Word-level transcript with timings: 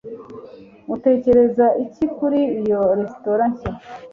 Utekereza 0.95 1.65
iki 1.85 2.05
kuri 2.17 2.39
iyo 2.61 2.81
resitora 2.97 3.43
nshya? 3.51 3.71